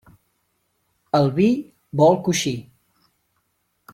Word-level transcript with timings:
El 1.19 1.29
vi 1.35 1.47
vol 2.03 2.19
coixí. 2.29 2.57